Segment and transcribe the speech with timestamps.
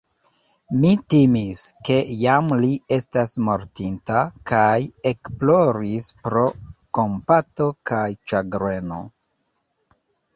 [0.83, 4.77] Mi timis, ke jam li estas mortinta kaj
[5.11, 6.45] ekploris pro
[7.01, 8.01] kompato kaj
[8.33, 8.99] ĉagreno.